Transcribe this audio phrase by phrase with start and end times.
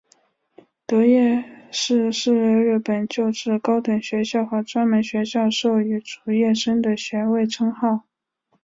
[0.87, 8.07] 得业士是日本旧制高等学校和专门学校授与卒业生的学位称号。